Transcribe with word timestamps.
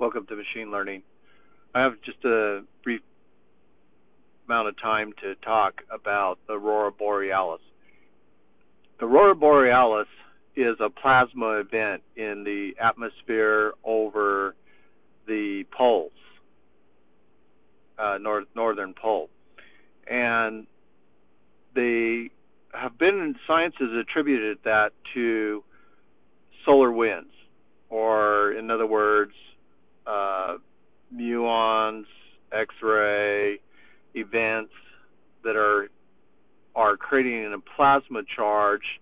Welcome 0.00 0.24
to 0.28 0.34
Machine 0.34 0.70
Learning. 0.70 1.02
I 1.74 1.82
have 1.82 2.00
just 2.06 2.24
a 2.24 2.62
brief 2.82 3.02
amount 4.48 4.68
of 4.68 4.80
time 4.80 5.12
to 5.22 5.34
talk 5.44 5.82
about 5.92 6.38
Aurora 6.48 6.90
Borealis. 6.90 7.60
Aurora 9.02 9.34
Borealis 9.34 10.08
is 10.56 10.76
a 10.80 10.88
plasma 10.88 11.60
event 11.60 12.02
in 12.16 12.44
the 12.44 12.70
atmosphere 12.82 13.74
over 13.84 14.54
the 15.26 15.64
poles, 15.70 16.12
uh, 17.98 18.16
north, 18.18 18.46
northern 18.56 18.94
pole. 18.94 19.28
And 20.06 20.66
they 21.74 22.30
have 22.72 22.96
been, 22.96 23.34
science 23.46 23.74
has 23.78 23.90
attributed 24.00 24.60
that 24.64 24.92
to 25.12 25.62
solar 26.64 26.90
winds, 26.90 27.34
or 27.90 28.52
in 28.52 28.70
other 28.70 28.86
words, 28.86 29.34
uh, 30.06 30.56
muons, 31.14 32.04
X-ray 32.52 33.60
events 34.14 34.72
that 35.44 35.56
are 35.56 35.88
are 36.74 36.96
creating 36.96 37.52
a 37.52 37.58
plasma 37.76 38.22
charge. 38.36 39.00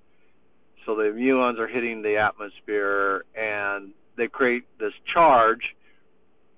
So 0.87 0.97
the 0.97 1.13
muons 1.15 1.59
are 1.59 1.69
hitting 1.69 2.03
the 2.03 2.17
atmosphere 2.17 3.25
and 3.35 3.93
they 4.17 4.27
create 4.27 4.65
this 4.81 4.93
charge, 5.13 5.61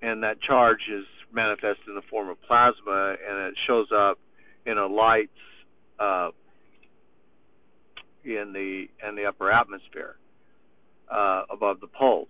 and 0.01 0.23
that 0.23 0.41
charge 0.41 0.79
is 0.91 1.05
manifested 1.31 1.87
in 1.87 1.95
the 1.95 2.01
form 2.09 2.29
of 2.29 2.41
plasma, 2.41 3.15
and 3.27 3.47
it 3.47 3.55
shows 3.67 3.87
up 3.95 4.17
in 4.65 4.77
a 4.77 4.87
light 4.87 5.29
uh, 5.99 6.31
in 8.23 8.51
the 8.53 8.85
in 9.07 9.15
the 9.15 9.25
upper 9.25 9.51
atmosphere 9.51 10.15
uh, 11.09 11.43
above 11.49 11.79
the 11.79 11.87
poles. 11.87 12.27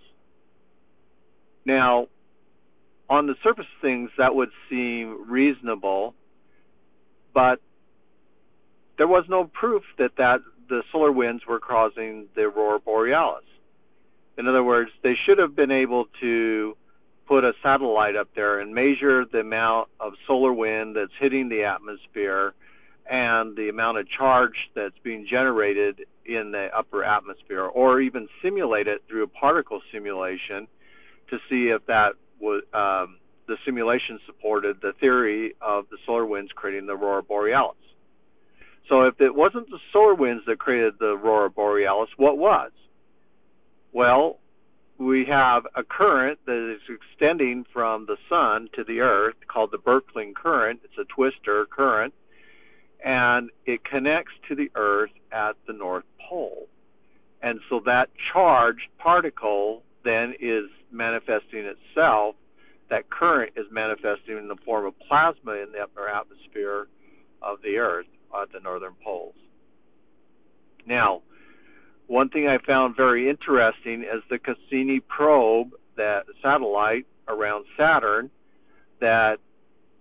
Now, 1.66 2.08
on 3.10 3.28
the 3.28 3.36
surface 3.44 3.66
of 3.76 3.82
things, 3.82 4.10
that 4.18 4.34
would 4.34 4.50
seem 4.70 5.30
reasonable, 5.30 6.16
but 7.34 7.60
there 8.98 9.08
was 9.08 9.26
no 9.30 9.46
proof 9.46 9.84
that, 9.98 10.12
that 10.18 10.40
the 10.70 10.84
solar 10.92 11.12
winds 11.12 11.46
were 11.46 11.60
causing 11.60 12.28
the 12.36 12.44
aurora 12.44 12.80
borealis. 12.80 13.44
In 14.38 14.48
other 14.48 14.64
words, 14.64 14.92
they 15.04 15.14
should 15.26 15.38
have 15.38 15.56
been 15.56 15.72
able 15.72 16.06
to 16.22 16.78
put 17.28 17.44
a 17.44 17.52
satellite 17.62 18.16
up 18.16 18.30
there 18.36 18.60
and 18.60 18.74
measure 18.74 19.26
the 19.26 19.40
amount 19.40 19.90
of 20.00 20.14
solar 20.26 20.54
wind 20.54 20.96
that's 20.96 21.12
hitting 21.20 21.50
the 21.50 21.64
atmosphere 21.64 22.54
and 23.10 23.58
the 23.58 23.70
amount 23.70 23.98
of 23.98 24.08
charge 24.10 24.56
that's 24.76 24.98
being 25.04 25.28
generated 25.30 26.02
in 26.26 26.52
the 26.52 26.70
upper 26.76 27.04
atmosphere, 27.04 27.64
or 27.64 28.00
even 28.00 28.28
simulate 28.42 28.88
it 28.88 29.04
through 29.08 29.24
a 29.24 29.28
particle 29.28 29.82
simulation 29.92 30.68
to 31.32 31.38
see 31.50 31.74
if 31.76 31.86
that 31.88 32.12
was 32.40 32.64
um, 32.74 33.18
the 33.48 33.58
simulation 33.66 34.20
supported 34.26 34.78
the 34.82 34.94
theory 35.00 35.56
of 35.62 35.86
the 35.90 35.98
solar 36.06 36.26
winds 36.26 36.52
creating 36.56 36.86
the 36.86 36.94
aurora 36.94 37.24
borealis. 37.24 37.76
So 38.88 39.04
if 39.04 39.20
it 39.20 39.34
wasn't 39.36 39.70
the 39.70 39.80
solar 39.92 40.16
winds 40.16 40.44
that 40.48 40.60
created 40.60 40.94
the 41.00 41.18
aurora 41.18 41.50
borealis, 41.50 42.10
what 42.18 42.38
was? 42.38 42.72
Well, 43.94 44.40
we 44.98 45.26
have 45.30 45.64
a 45.76 45.84
current 45.84 46.40
that 46.46 46.76
is 46.76 46.82
extending 46.88 47.66
from 47.74 48.06
the 48.06 48.18
sun 48.30 48.70
to 48.76 48.84
the 48.84 49.00
earth 49.00 49.36
called 49.52 49.72
the 49.72 49.78
Birkeland 49.78 50.36
current. 50.36 50.82
It's 50.84 50.98
a 51.00 51.06
twister 51.14 51.66
current, 51.66 52.14
and 53.04 53.50
it 53.66 53.84
connects 53.84 54.34
to 54.48 54.56
the 54.56 54.70
earth 54.76 55.12
at 55.32 55.54
the 55.68 55.74
North 55.74 56.06
Pole. 56.30 56.68
And 57.42 57.60
so 57.70 57.82
that 57.86 58.10
charged 58.32 58.88
particle 59.00 59.82
then 60.04 60.36
is 60.40 60.66
manifesting 60.92 61.66
itself. 61.66 62.36
That 62.90 63.10
current 63.10 63.54
is 63.56 63.66
manifesting 63.72 64.38
in 64.38 64.48
the 64.48 64.58
form 64.66 64.86
of 64.86 64.94
plasma 65.08 65.54
in 65.54 65.72
the 65.72 65.80
upper 65.80 66.10
atmosphere 66.10 66.88
of 67.42 67.62
the 67.64 67.78
Earth 67.78 68.08
at 68.40 68.52
the 68.52 68.60
northern 68.60 68.96
poles. 69.04 69.36
Now, 70.86 71.22
one 72.08 72.30
thing 72.30 72.48
I 72.48 72.58
found 72.66 72.98
very 72.98 73.30
interesting 73.30 74.02
is 74.02 74.22
the 74.30 74.38
Cassini 74.38 75.00
probe, 75.00 75.72
that 75.96 76.26
satellite 76.42 77.06
around 77.28 77.66
Saturn, 77.78 78.30
that 79.00 79.38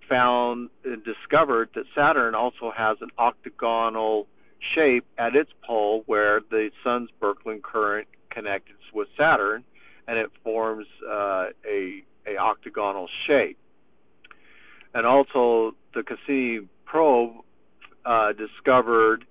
found 0.08 0.70
and 0.84 1.04
discovered 1.04 1.70
that 1.74 1.84
Saturn 1.94 2.34
also 2.34 2.72
has 2.76 2.96
an 3.00 3.10
octagonal 3.18 4.26
shape 4.74 5.04
at 5.16 5.36
its 5.36 5.50
pole 5.64 6.02
where 6.06 6.40
the 6.50 6.70
sun's 6.82 7.10
Birkeland 7.22 7.62
current 7.62 8.08
connects 8.30 8.72
with 8.92 9.08
Saturn 9.16 9.64
and 10.10 10.18
it 10.18 10.30
forms 10.42 10.86
uh, 11.08 11.46
a 11.64 12.02
a 12.26 12.36
octagonal 12.36 13.08
shape. 13.28 13.56
And 14.92 15.06
also 15.06 15.76
the 15.94 16.02
Cassini 16.02 16.68
probe 16.84 17.36
uh, 18.04 18.32
discovered 18.32 19.24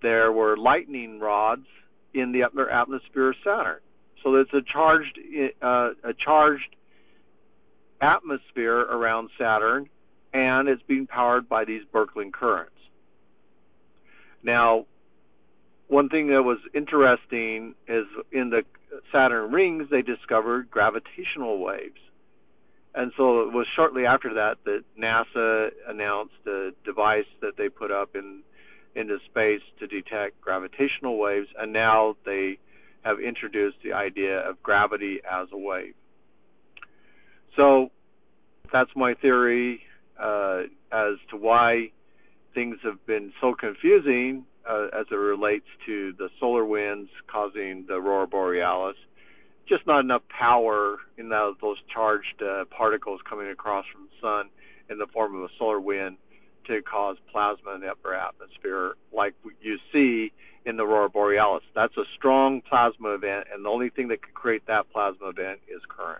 there 0.00 0.32
were 0.32 0.56
lightning 0.56 1.20
rods 1.20 1.66
in 2.14 2.32
the 2.32 2.42
upper 2.42 2.70
atmosphere 2.70 3.30
of 3.30 3.36
Saturn. 3.44 3.80
So 4.22 4.32
there's 4.32 4.48
a 4.54 4.62
charged 4.62 5.18
uh, 5.60 5.90
a 6.02 6.14
charged 6.14 6.74
atmosphere 8.00 8.78
around 8.78 9.28
Saturn, 9.38 9.90
and 10.32 10.68
it's 10.68 10.82
being 10.88 11.06
powered 11.06 11.50
by 11.50 11.66
these 11.66 11.82
Birkeland 11.92 12.32
currents. 12.32 12.72
Now, 14.42 14.86
one 15.88 16.08
thing 16.08 16.28
that 16.28 16.42
was 16.42 16.58
interesting 16.74 17.74
is 17.86 18.06
in 18.32 18.48
the 18.48 18.62
Saturn 19.12 19.52
rings 19.52 19.88
they 19.90 20.02
discovered 20.02 20.70
gravitational 20.70 21.58
waves. 21.58 22.00
And 22.94 23.12
so 23.16 23.42
it 23.42 23.52
was 23.52 23.66
shortly 23.76 24.06
after 24.06 24.34
that 24.34 24.56
that 24.64 24.82
NASA 24.98 25.70
announced 25.86 26.34
a 26.46 26.70
device 26.84 27.26
that 27.40 27.56
they 27.56 27.68
put 27.68 27.90
up 27.90 28.16
in 28.16 28.42
into 28.94 29.18
space 29.30 29.60
to 29.78 29.86
detect 29.86 30.40
gravitational 30.40 31.18
waves, 31.18 31.46
and 31.56 31.72
now 31.72 32.16
they 32.24 32.58
have 33.02 33.20
introduced 33.20 33.76
the 33.84 33.92
idea 33.92 34.38
of 34.40 34.60
gravity 34.62 35.20
as 35.30 35.46
a 35.52 35.56
wave. 35.56 35.94
So 37.54 37.90
that's 38.72 38.90
my 38.96 39.14
theory 39.14 39.82
uh, 40.18 40.62
as 40.90 41.14
to 41.30 41.36
why 41.36 41.92
things 42.54 42.78
have 42.82 43.04
been 43.06 43.32
so 43.40 43.54
confusing 43.54 44.44
uh, 44.68 44.86
as 44.98 45.06
it 45.10 45.14
relates 45.14 45.66
to 45.86 46.12
the 46.18 46.28
solar 46.38 46.64
winds 46.64 47.10
causing 47.30 47.84
the 47.88 47.94
aurora 47.94 48.26
borealis. 48.26 48.96
Just 49.68 49.86
not 49.86 50.00
enough 50.00 50.22
power 50.28 50.96
in 51.18 51.28
those 51.28 51.56
charged 51.92 52.42
uh, 52.42 52.64
particles 52.66 53.20
coming 53.28 53.48
across 53.50 53.84
from 53.92 54.04
the 54.04 54.26
sun 54.26 54.50
in 54.90 54.98
the 54.98 55.06
form 55.12 55.34
of 55.34 55.42
a 55.42 55.48
solar 55.58 55.80
wind 55.80 56.16
to 56.66 56.80
cause 56.82 57.16
plasma 57.30 57.74
in 57.74 57.80
the 57.82 57.88
upper 57.88 58.14
atmosphere, 58.14 58.94
like 59.12 59.34
you 59.60 59.78
see 59.92 60.32
in 60.64 60.76
the 60.76 60.84
aurora 60.84 61.08
borealis. 61.08 61.62
That's 61.74 61.96
a 61.96 62.04
strong 62.16 62.62
plasma 62.62 63.14
event, 63.14 63.48
and 63.52 63.64
the 63.64 63.68
only 63.68 63.90
thing 63.90 64.08
that 64.08 64.22
could 64.22 64.34
create 64.34 64.66
that 64.66 64.90
plasma 64.92 65.28
event 65.28 65.60
is 65.68 65.80
current. 65.88 66.16